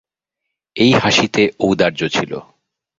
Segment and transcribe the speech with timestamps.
[0.75, 2.31] এই হাসিতে ঔদার্য ছিল।